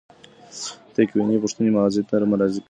[0.95, 2.59] تکویني پوښتنې ماضي ته مراجعه کوي.